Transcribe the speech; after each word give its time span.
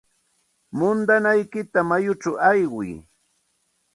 Muudanaykita 0.77 1.79
mayuchaw 1.89 2.35
aywiy. 2.49 2.93